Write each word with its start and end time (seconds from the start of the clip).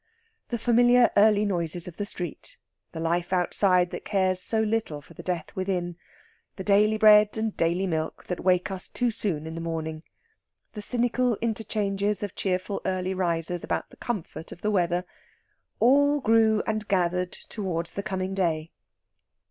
The 0.49 0.57
familiar 0.57 1.11
early 1.15 1.45
noises 1.45 1.87
of 1.87 1.97
the 1.97 2.07
street, 2.07 2.57
the 2.91 2.99
life 2.99 3.31
outside 3.31 3.91
that 3.91 4.03
cares 4.03 4.41
so 4.41 4.59
little 4.59 4.99
for 4.99 5.13
the 5.13 5.21
death 5.21 5.55
within, 5.55 5.95
the 6.55 6.63
daily 6.63 6.97
bread 6.97 7.37
and 7.37 7.55
daily 7.55 7.85
milk 7.85 8.25
that 8.25 8.39
wake 8.43 8.71
us 8.71 8.87
too 8.87 9.11
soon 9.11 9.45
in 9.45 9.53
the 9.53 9.61
morning, 9.61 10.01
the 10.73 10.81
cynical 10.81 11.37
interchanges 11.39 12.23
of 12.23 12.33
cheerful 12.33 12.81
early 12.83 13.13
risers 13.13 13.63
about 13.63 13.91
the 13.91 13.97
comfort 13.97 14.51
of 14.51 14.63
the 14.63 14.71
weather 14.71 15.05
all 15.79 16.19
grew 16.19 16.63
and 16.65 16.87
gathered 16.87 17.33
towards 17.33 17.93
the 17.93 18.01
coming 18.01 18.33
day. 18.33 18.71